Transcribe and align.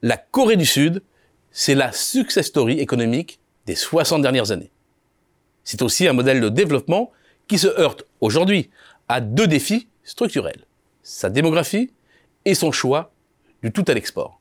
La 0.00 0.16
Corée 0.16 0.56
du 0.56 0.64
Sud, 0.66 1.02
c'est 1.50 1.74
la 1.74 1.90
success 1.90 2.46
story 2.46 2.78
économique 2.78 3.40
des 3.66 3.74
60 3.74 4.22
dernières 4.22 4.52
années. 4.52 4.70
C'est 5.64 5.82
aussi 5.82 6.06
un 6.06 6.12
modèle 6.12 6.40
de 6.40 6.48
développement 6.48 7.10
qui 7.48 7.58
se 7.58 7.66
heurte 7.66 8.04
aujourd'hui 8.20 8.70
à 9.08 9.20
deux 9.20 9.48
défis 9.48 9.88
structurels. 10.04 10.66
Sa 11.02 11.30
démographie 11.30 11.90
et 12.44 12.54
son 12.54 12.70
choix 12.70 13.12
du 13.60 13.72
tout 13.72 13.84
à 13.88 13.94
l'export. 13.94 14.40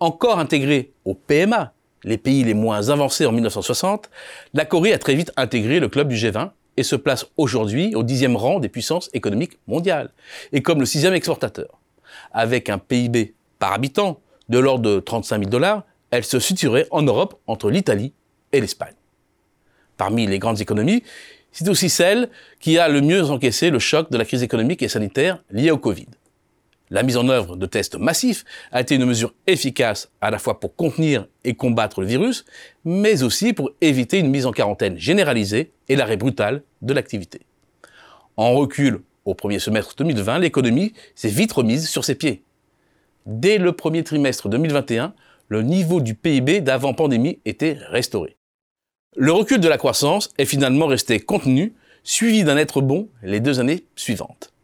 Encore 0.00 0.38
intégré 0.38 0.92
au 1.06 1.14
PMA, 1.14 1.72
les 2.04 2.18
pays 2.18 2.44
les 2.44 2.52
moins 2.52 2.90
avancés 2.90 3.24
en 3.24 3.32
1960, 3.32 4.10
la 4.52 4.66
Corée 4.66 4.92
a 4.92 4.98
très 4.98 5.14
vite 5.14 5.32
intégré 5.36 5.80
le 5.80 5.88
club 5.88 6.08
du 6.08 6.16
G20 6.16 6.50
et 6.76 6.82
se 6.82 6.94
place 6.94 7.24
aujourd'hui 7.38 7.94
au 7.94 8.02
dixième 8.02 8.36
rang 8.36 8.60
des 8.60 8.68
puissances 8.68 9.08
économiques 9.14 9.58
mondiales, 9.66 10.12
et 10.52 10.60
comme 10.60 10.78
le 10.78 10.86
sixième 10.86 11.14
exportateur. 11.14 11.80
Avec 12.32 12.68
un 12.68 12.78
PIB 12.78 13.34
par 13.58 13.72
habitant 13.72 14.20
de 14.48 14.58
l'ordre 14.58 14.90
de 14.90 15.00
35 15.00 15.38
000 15.38 15.50
dollars, 15.50 15.84
elle 16.10 16.24
se 16.24 16.38
situerait 16.38 16.86
en 16.90 17.02
Europe 17.02 17.40
entre 17.46 17.70
l'Italie 17.70 18.12
et 18.52 18.60
l'Espagne. 18.60 18.94
Parmi 19.96 20.26
les 20.26 20.38
grandes 20.38 20.60
économies, 20.60 21.02
c'est 21.52 21.68
aussi 21.68 21.88
celle 21.88 22.28
qui 22.60 22.78
a 22.78 22.88
le 22.88 23.00
mieux 23.00 23.30
encaissé 23.30 23.70
le 23.70 23.78
choc 23.78 24.10
de 24.10 24.18
la 24.18 24.24
crise 24.24 24.42
économique 24.42 24.82
et 24.82 24.88
sanitaire 24.88 25.42
liée 25.50 25.70
au 25.70 25.78
Covid. 25.78 26.06
La 26.90 27.02
mise 27.02 27.18
en 27.18 27.28
œuvre 27.28 27.56
de 27.56 27.66
tests 27.66 27.96
massifs 27.96 28.44
a 28.72 28.80
été 28.80 28.94
une 28.94 29.04
mesure 29.04 29.34
efficace 29.46 30.10
à 30.20 30.30
la 30.30 30.38
fois 30.38 30.58
pour 30.58 30.74
contenir 30.74 31.26
et 31.44 31.54
combattre 31.54 32.00
le 32.00 32.06
virus, 32.06 32.46
mais 32.84 33.22
aussi 33.22 33.52
pour 33.52 33.70
éviter 33.82 34.18
une 34.18 34.30
mise 34.30 34.46
en 34.46 34.52
quarantaine 34.52 34.96
généralisée 34.96 35.72
et 35.88 35.96
l'arrêt 35.96 36.16
brutal 36.16 36.62
de 36.80 36.94
l'activité. 36.94 37.42
En 38.36 38.54
recul 38.54 39.02
au 39.26 39.34
premier 39.34 39.58
semestre 39.58 39.94
2020, 39.96 40.38
l'économie 40.38 40.94
s'est 41.14 41.28
vite 41.28 41.52
remise 41.52 41.88
sur 41.88 42.04
ses 42.04 42.14
pieds. 42.14 42.42
Dès 43.28 43.58
le 43.58 43.72
premier 43.72 44.04
trimestre 44.04 44.48
2021, 44.48 45.12
le 45.48 45.60
niveau 45.60 46.00
du 46.00 46.14
PIB 46.14 46.62
d'avant-pandémie 46.62 47.40
était 47.44 47.76
restauré. 47.90 48.38
Le 49.16 49.32
recul 49.32 49.60
de 49.60 49.68
la 49.68 49.76
croissance 49.76 50.30
est 50.38 50.46
finalement 50.46 50.86
resté 50.86 51.20
contenu, 51.20 51.74
suivi 52.04 52.42
d'un 52.42 52.56
être 52.56 52.80
bon 52.80 53.10
les 53.22 53.40
deux 53.40 53.60
années 53.60 53.84
suivantes. 53.96 54.54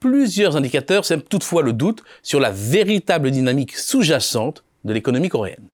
Plusieurs 0.00 0.54
indicateurs 0.54 1.06
sèment 1.06 1.22
toutefois 1.22 1.62
le 1.62 1.72
doute 1.72 2.02
sur 2.22 2.40
la 2.40 2.50
véritable 2.50 3.30
dynamique 3.30 3.74
sous-jacente 3.74 4.64
de 4.84 4.92
l'économie 4.92 5.30
coréenne. 5.30 5.68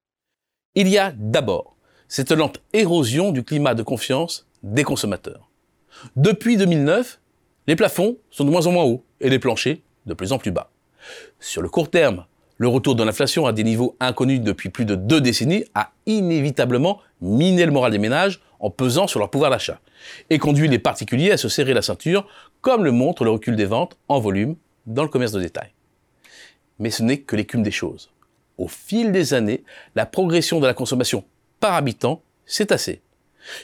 Il 0.76 0.86
y 0.86 0.98
a 0.98 1.12
d'abord 1.16 1.74
cette 2.06 2.30
lente 2.30 2.62
érosion 2.72 3.32
du 3.32 3.42
climat 3.42 3.74
de 3.74 3.82
confiance 3.82 4.46
des 4.62 4.84
consommateurs. 4.84 5.50
Depuis 6.14 6.56
2009, 6.56 7.18
les 7.66 7.74
plafonds 7.74 8.18
sont 8.30 8.44
de 8.44 8.50
moins 8.50 8.68
en 8.68 8.70
moins 8.70 8.84
hauts 8.84 9.04
et 9.20 9.30
les 9.30 9.40
planchers 9.40 9.78
de 10.06 10.14
plus 10.14 10.30
en 10.30 10.38
plus 10.38 10.52
bas. 10.52 10.70
Sur 11.40 11.62
le 11.62 11.68
court 11.68 11.90
terme, 11.90 12.24
le 12.56 12.68
retour 12.68 12.94
de 12.94 13.02
l'inflation 13.02 13.46
à 13.46 13.52
des 13.52 13.64
niveaux 13.64 13.96
inconnus 14.00 14.40
depuis 14.40 14.68
plus 14.68 14.84
de 14.84 14.94
deux 14.94 15.20
décennies 15.20 15.64
a 15.74 15.90
inévitablement 16.06 17.00
miné 17.20 17.66
le 17.66 17.72
moral 17.72 17.90
des 17.92 17.98
ménages 17.98 18.40
en 18.60 18.70
pesant 18.70 19.06
sur 19.06 19.18
leur 19.18 19.30
pouvoir 19.30 19.50
d'achat 19.50 19.80
et 20.30 20.38
conduit 20.38 20.68
les 20.68 20.78
particuliers 20.78 21.32
à 21.32 21.36
se 21.36 21.48
serrer 21.48 21.74
la 21.74 21.82
ceinture, 21.82 22.26
comme 22.60 22.84
le 22.84 22.92
montre 22.92 23.24
le 23.24 23.30
recul 23.30 23.56
des 23.56 23.64
ventes 23.64 23.96
en 24.08 24.20
volume 24.20 24.56
dans 24.86 25.02
le 25.02 25.08
commerce 25.08 25.32
de 25.32 25.40
détail. 25.40 25.72
Mais 26.78 26.90
ce 26.90 27.02
n'est 27.02 27.18
que 27.18 27.36
l'écume 27.36 27.62
des 27.62 27.70
choses. 27.70 28.10
Au 28.56 28.68
fil 28.68 29.10
des 29.10 29.34
années, 29.34 29.64
la 29.94 30.06
progression 30.06 30.60
de 30.60 30.66
la 30.66 30.74
consommation 30.74 31.24
par 31.60 31.74
habitant 31.74 32.22
s'est 32.46 32.66
tassée. 32.66 33.02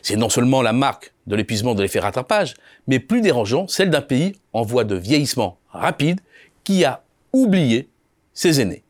C'est 0.03 0.17
non 0.17 0.29
seulement 0.29 0.63
la 0.63 0.73
marque 0.73 1.15
de 1.27 1.37
l'épuisement 1.37 1.75
de 1.75 1.83
l'effet 1.83 2.01
rattrapage, 2.01 2.55
mais 2.87 2.99
plus 2.99 3.21
dérangeant, 3.21 3.69
celle 3.69 3.91
d'un 3.91 4.03
pays 4.03 4.35
en 4.53 4.63
voie 4.63 4.85
de 4.85 4.97
vieillissement 4.97 5.59
rapide 5.71 6.21
qui 6.65 6.85
a 6.85 7.03
oublié 7.33 7.89
ses 8.33 8.61
aînés. 8.61 8.85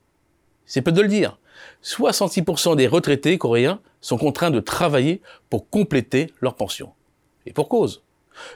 C'est 0.67 0.83
peu 0.83 0.93
de 0.93 1.03
le 1.03 1.09
dire. 1.09 1.39
66% 1.83 2.77
des 2.77 2.87
retraités 2.87 3.39
coréens 3.39 3.81
sont 4.01 4.19
contraints 4.19 4.51
de 4.51 4.61
travailler 4.61 5.21
pour 5.49 5.69
compléter 5.69 6.33
leur 6.41 6.55
pension. 6.55 6.93
Et 7.47 7.53
pour 7.53 7.69
cause. 7.69 8.03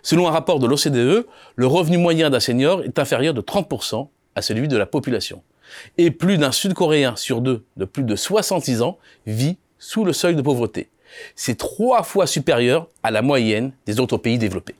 Selon 0.03 0.29
un 0.29 0.31
rapport 0.31 0.59
de 0.59 0.67
l'OCDE, 0.67 1.27
le 1.57 1.67
revenu 1.67 1.99
moyen 1.99 2.31
d'un 2.31 2.41
senior 2.41 2.83
est 2.83 2.99
inférieur 2.99 3.35
de 3.35 3.41
30% 3.41 4.09
à 4.35 4.43
celui 4.43 4.69
de 4.69 4.77
la 4.77 4.87
population. 4.87 5.43
Et 5.99 6.11
plus 6.11 6.39
d'un 6.39 6.53
Sud-Coréen 6.53 7.17
sur 7.17 7.41
deux 7.41 7.65
de 7.77 7.85
plus 7.85 8.05
de 8.05 8.17
66 8.17 8.83
ans 8.83 8.99
vit 9.27 9.57
sous 9.79 10.05
le 10.05 10.13
seuil 10.13 10.37
de 10.37 10.43
pauvreté. 10.43 10.91
C'est 11.37 11.59
trois 11.59 12.03
fois 12.03 12.27
supérieur 12.27 12.89
à 13.03 13.11
la 13.11 13.23
moyenne 13.23 13.73
des 13.87 14.01
autres 14.01 14.17
pays 14.17 14.39
développés 14.39 14.75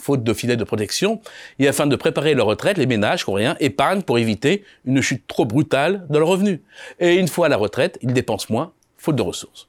faute 0.00 0.24
de 0.24 0.32
filets 0.32 0.56
de 0.56 0.64
protection, 0.64 1.20
et 1.58 1.68
afin 1.68 1.86
de 1.86 1.96
préparer 1.96 2.34
leur 2.34 2.46
retraite, 2.46 2.78
les 2.78 2.86
ménages 2.86 3.24
coréens 3.24 3.56
épargnent 3.60 4.02
pour 4.02 4.18
éviter 4.18 4.64
une 4.84 5.00
chute 5.00 5.26
trop 5.26 5.44
brutale 5.44 6.06
de 6.08 6.18
leurs 6.18 6.28
revenus. 6.28 6.60
Et 6.98 7.16
une 7.16 7.28
fois 7.28 7.46
à 7.46 7.48
la 7.48 7.56
retraite, 7.56 7.98
ils 8.02 8.12
dépensent 8.12 8.46
moins, 8.50 8.72
faute 8.96 9.16
de 9.16 9.22
ressources. 9.22 9.68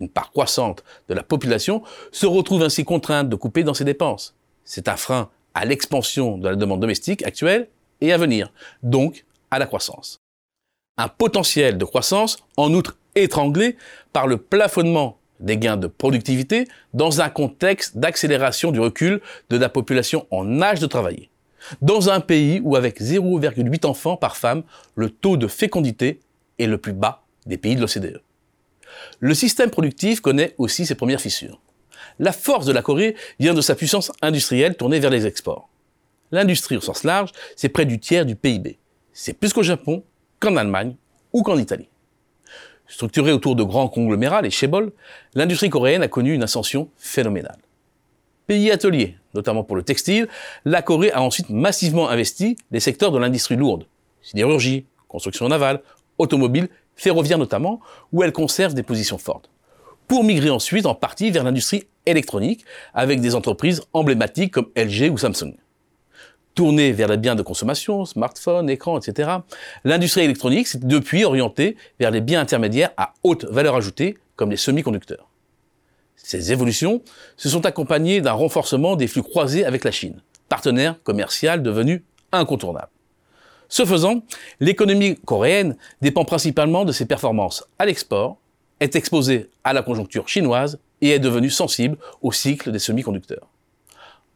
Une 0.00 0.08
part 0.08 0.30
croissante 0.30 0.82
de 1.08 1.14
la 1.14 1.22
population 1.22 1.82
se 2.10 2.26
retrouve 2.26 2.62
ainsi 2.62 2.84
contrainte 2.84 3.28
de 3.28 3.36
couper 3.36 3.64
dans 3.64 3.74
ses 3.74 3.84
dépenses. 3.84 4.34
C'est 4.64 4.88
un 4.88 4.96
frein 4.96 5.28
à 5.54 5.64
l'expansion 5.64 6.38
de 6.38 6.48
la 6.48 6.56
demande 6.56 6.80
domestique 6.80 7.24
actuelle 7.24 7.68
et 8.00 8.12
à 8.12 8.16
venir, 8.16 8.52
donc 8.82 9.24
à 9.50 9.58
la 9.58 9.66
croissance. 9.66 10.20
Un 10.96 11.08
potentiel 11.08 11.76
de 11.76 11.84
croissance, 11.84 12.38
en 12.56 12.72
outre 12.72 12.96
étranglé 13.14 13.76
par 14.12 14.26
le 14.26 14.36
plafonnement 14.36 15.19
des 15.40 15.58
gains 15.58 15.76
de 15.76 15.86
productivité 15.86 16.68
dans 16.94 17.20
un 17.20 17.28
contexte 17.28 17.98
d'accélération 17.98 18.70
du 18.72 18.80
recul 18.80 19.20
de 19.48 19.56
la 19.56 19.68
population 19.68 20.26
en 20.30 20.62
âge 20.62 20.80
de 20.80 20.86
travailler. 20.86 21.30
Dans 21.82 22.10
un 22.10 22.20
pays 22.20 22.60
où 22.62 22.76
avec 22.76 23.00
0,8 23.00 23.86
enfants 23.86 24.16
par 24.16 24.36
femme, 24.36 24.62
le 24.94 25.10
taux 25.10 25.36
de 25.36 25.46
fécondité 25.46 26.20
est 26.58 26.66
le 26.66 26.78
plus 26.78 26.92
bas 26.92 27.24
des 27.46 27.58
pays 27.58 27.76
de 27.76 27.80
l'OCDE. 27.80 28.22
Le 29.18 29.34
système 29.34 29.70
productif 29.70 30.20
connaît 30.20 30.54
aussi 30.58 30.86
ses 30.86 30.94
premières 30.94 31.20
fissures. 31.20 31.60
La 32.18 32.32
force 32.32 32.66
de 32.66 32.72
la 32.72 32.82
Corée 32.82 33.16
vient 33.38 33.54
de 33.54 33.60
sa 33.60 33.74
puissance 33.74 34.12
industrielle 34.22 34.76
tournée 34.76 35.00
vers 35.00 35.10
les 35.10 35.26
exports. 35.26 35.68
L'industrie 36.32 36.76
au 36.76 36.80
sens 36.80 37.04
large, 37.04 37.32
c'est 37.56 37.68
près 37.68 37.86
du 37.86 37.98
tiers 37.98 38.26
du 38.26 38.36
PIB. 38.36 38.78
C'est 39.12 39.32
plus 39.32 39.52
qu'au 39.52 39.62
Japon, 39.62 40.04
qu'en 40.38 40.56
Allemagne 40.56 40.96
ou 41.32 41.42
qu'en 41.42 41.58
Italie. 41.58 41.88
Structurée 42.90 43.30
autour 43.30 43.54
de 43.54 43.62
grands 43.62 43.86
conglomérats, 43.86 44.42
les 44.42 44.50
Chebol, 44.50 44.90
l'industrie 45.34 45.70
coréenne 45.70 46.02
a 46.02 46.08
connu 46.08 46.34
une 46.34 46.42
ascension 46.42 46.88
phénoménale. 46.96 47.58
Pays 48.48 48.72
atelier, 48.72 49.14
notamment 49.32 49.62
pour 49.62 49.76
le 49.76 49.84
textile, 49.84 50.26
la 50.64 50.82
Corée 50.82 51.12
a 51.12 51.22
ensuite 51.22 51.50
massivement 51.50 52.08
investi 52.08 52.56
les 52.72 52.80
secteurs 52.80 53.12
de 53.12 53.18
l'industrie 53.18 53.54
lourde, 53.54 53.86
sidérurgie, 54.22 54.86
construction 55.06 55.48
navale, 55.48 55.82
automobile, 56.18 56.68
ferroviaire 56.96 57.38
notamment, 57.38 57.78
où 58.10 58.24
elle 58.24 58.32
conserve 58.32 58.74
des 58.74 58.82
positions 58.82 59.18
fortes, 59.18 59.50
pour 60.08 60.24
migrer 60.24 60.50
ensuite 60.50 60.84
en 60.84 60.96
partie 60.96 61.30
vers 61.30 61.44
l'industrie 61.44 61.84
électronique, 62.06 62.64
avec 62.92 63.20
des 63.20 63.36
entreprises 63.36 63.82
emblématiques 63.92 64.52
comme 64.52 64.66
LG 64.76 65.12
ou 65.12 65.16
Samsung 65.16 65.54
tournée 66.54 66.92
vers 66.92 67.08
les 67.08 67.16
biens 67.16 67.34
de 67.34 67.42
consommation, 67.42 68.04
smartphones, 68.04 68.68
écrans, 68.68 68.98
etc., 68.98 69.30
l'industrie 69.84 70.22
électronique 70.22 70.66
s'est 70.66 70.80
depuis 70.80 71.24
orientée 71.24 71.76
vers 71.98 72.10
les 72.10 72.20
biens 72.20 72.40
intermédiaires 72.40 72.90
à 72.96 73.14
haute 73.22 73.44
valeur 73.44 73.76
ajoutée, 73.76 74.18
comme 74.36 74.50
les 74.50 74.56
semi-conducteurs. 74.56 75.28
Ces 76.16 76.52
évolutions 76.52 77.02
se 77.36 77.48
sont 77.48 77.66
accompagnées 77.66 78.20
d'un 78.20 78.32
renforcement 78.32 78.96
des 78.96 79.06
flux 79.06 79.22
croisés 79.22 79.64
avec 79.64 79.84
la 79.84 79.90
Chine, 79.90 80.22
partenaire 80.48 81.02
commercial 81.02 81.62
devenu 81.62 82.04
incontournable. 82.32 82.90
Ce 83.68 83.84
faisant, 83.84 84.22
l'économie 84.58 85.16
coréenne 85.24 85.76
dépend 86.02 86.24
principalement 86.24 86.84
de 86.84 86.92
ses 86.92 87.06
performances 87.06 87.64
à 87.78 87.86
l'export, 87.86 88.38
est 88.80 88.96
exposée 88.96 89.48
à 89.62 89.72
la 89.72 89.82
conjoncture 89.82 90.28
chinoise 90.28 90.78
et 91.00 91.10
est 91.10 91.18
devenue 91.18 91.50
sensible 91.50 91.96
au 92.22 92.32
cycle 92.32 92.72
des 92.72 92.78
semi-conducteurs. 92.78 93.48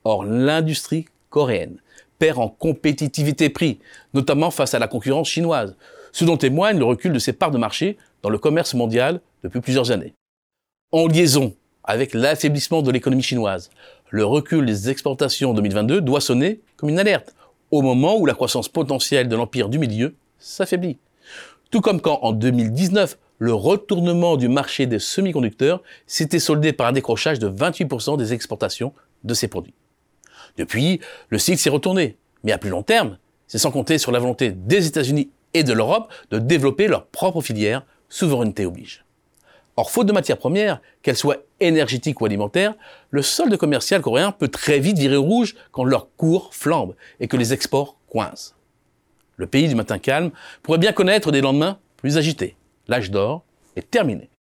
Or, 0.05 0.25
l'industrie 0.25 1.07
coréenne 1.35 1.79
perd 2.21 2.39
en 2.39 2.49
compétitivité 2.49 3.51
prix, 3.51 3.81
notamment 4.15 4.53
face 4.53 4.73
à 4.73 4.79
la 4.79 4.87
concurrence 4.87 5.29
chinoise, 5.29 5.77
ce 6.13 6.25
dont 6.25 6.37
témoigne 6.37 6.79
le 6.79 6.85
recul 6.85 7.13
de 7.13 7.19
ses 7.19 7.33
parts 7.33 7.51
de 7.51 7.59
marché 7.59 7.99
dans 8.23 8.31
le 8.31 8.39
commerce 8.39 8.73
mondial 8.75 9.21
depuis 9.43 9.61
plusieurs 9.61 9.91
années. 9.91 10.15
En 10.93 11.09
liaison 11.09 11.57
avec 11.83 12.15
l'affaiblissement 12.15 12.83
de 12.83 12.93
l'économie 12.93 13.25
chinoise, 13.25 13.71
le 14.11 14.25
recul 14.25 14.65
des 14.65 14.91
exportations 14.91 15.51
en 15.51 15.55
2022 15.55 16.01
doit 16.03 16.21
sonner 16.21 16.61
comme 16.77 16.89
une 16.89 17.01
alerte, 17.01 17.35
au 17.73 17.83
moment 17.83 18.17
où 18.17 18.27
la 18.27 18.35
croissance 18.35 18.69
potentielle 18.69 19.29
de 19.29 19.35
l'empire 19.35 19.69
du 19.69 19.81
milieu 19.81 20.15
s'affaiblit. 20.39 20.99
Tout 21.73 21.81
comme 21.81 22.01
quand 22.01 22.21
en 22.23 22.33
2019, 22.33 23.19
le 23.39 23.53
retournement 23.53 24.37
du 24.37 24.49
marché 24.49 24.87
des 24.87 25.01
semi-conducteurs 25.01 25.83
s'était 26.07 26.39
soldé 26.39 26.73
par 26.73 26.87
un 26.87 26.93
décrochage 26.93 27.41
de 27.41 27.49
28% 27.49 28.17
des 28.19 28.33
exportations 28.33 28.93
de 29.25 29.35
ces 29.35 29.49
produits. 29.49 29.75
Depuis, 30.57 31.01
le 31.29 31.39
cycle 31.39 31.59
s'est 31.59 31.71
retourné. 31.71 32.17
Mais 32.43 32.53
à 32.53 32.59
plus 32.59 32.71
long 32.71 32.83
terme, 32.83 33.19
c'est 33.47 33.59
sans 33.59 33.71
compter 33.71 33.99
sur 33.99 34.13
la 34.13 34.19
volonté 34.19 34.51
des 34.51 34.87
États-Unis 34.87 35.31
et 35.55 35.63
de 35.65 35.73
l'Europe 35.73 36.13
de 36.31 36.39
développer 36.39 36.89
leur 36.89 37.07
propre 37.07 37.41
filière, 37.41 37.85
souveraineté 38.09 38.67
oblige. 38.67 39.05
Or, 39.77 39.91
faute 39.91 40.07
de 40.07 40.13
matières 40.13 40.39
premières, 40.39 40.81
qu'elles 41.03 41.17
soient 41.17 41.39
énergétiques 41.59 42.21
ou 42.21 42.27
alimentaires, 42.27 42.75
le 43.11 43.23
solde 43.23 43.57
commercial 43.57 44.03
coréen 44.03 44.31
peut 44.31 44.49
très 44.49 44.79
vite 44.79 44.99
virer 44.99 45.17
rouge 45.17 45.57
quand 45.73 45.85
leur 45.85 46.09
cours 46.17 46.55
flambe 46.55 46.95
et 47.19 47.27
que 47.27 47.37
les 47.37 47.53
exports 47.53 47.97
coincent. 48.09 48.55
Le 49.37 49.47
pays 49.49 49.67
du 49.67 49.75
matin 49.75 49.99
calme 49.99 50.31
pourrait 50.63 50.79
bien 50.79 50.93
connaître 50.93 51.33
des 51.33 51.41
lendemains 51.41 51.79
plus 51.97 52.19
agité. 52.19 52.57
L'âge 52.87 53.11
d'or 53.11 53.43
est 53.75 53.91
terminé. 53.91 54.31